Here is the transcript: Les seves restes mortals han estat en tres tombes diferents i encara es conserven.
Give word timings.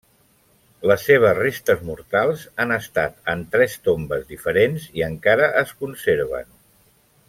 Les 0.91 1.03
seves 1.09 1.35
restes 1.39 1.83
mortals 1.89 2.47
han 2.65 2.75
estat 2.79 3.31
en 3.35 3.45
tres 3.57 3.79
tombes 3.91 4.27
diferents 4.35 4.91
i 5.01 5.09
encara 5.13 5.55
es 5.65 5.79
conserven. 5.85 6.55